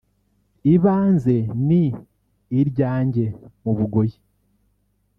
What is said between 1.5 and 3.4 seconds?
ni irya njye